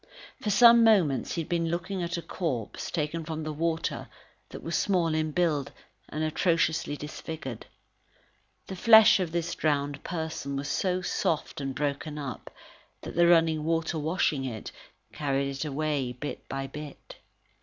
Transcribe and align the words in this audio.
For 0.41 0.49
some 0.49 0.83
moments, 0.83 1.33
he 1.33 1.41
had 1.43 1.49
been 1.49 1.69
looking 1.69 2.01
at 2.01 2.17
a 2.17 2.23
corpse, 2.23 2.89
taken 2.89 3.23
from 3.23 3.43
the 3.43 3.53
water, 3.53 4.07
that 4.49 4.63
was 4.63 4.75
small 4.75 5.13
in 5.13 5.29
build 5.29 5.71
and 6.09 6.23
atrociously 6.23 6.97
disfigured. 6.97 7.67
The 8.65 8.75
flesh 8.75 9.19
of 9.19 9.31
this 9.31 9.53
drowned 9.53 10.03
person 10.03 10.55
was 10.55 10.69
so 10.69 11.03
soft 11.03 11.61
and 11.61 11.75
broken 11.75 12.17
up 12.17 12.51
that 13.01 13.13
the 13.13 13.27
running 13.27 13.63
water 13.63 13.99
washing 13.99 14.43
it, 14.43 14.71
carried 15.13 15.51
it 15.51 15.65
away 15.65 16.13
bit 16.13 16.49
by 16.49 16.65
bit. 16.65 17.17